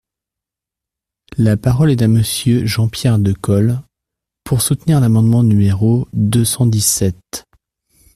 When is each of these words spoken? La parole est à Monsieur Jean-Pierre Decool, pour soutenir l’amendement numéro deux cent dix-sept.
La 1.37 1.57
parole 1.57 1.91
est 1.91 2.01
à 2.01 2.07
Monsieur 2.07 2.65
Jean-Pierre 2.65 3.19
Decool, 3.19 3.79
pour 4.43 4.63
soutenir 4.63 4.99
l’amendement 4.99 5.43
numéro 5.43 6.07
deux 6.11 6.43
cent 6.43 6.65
dix-sept. 6.65 7.45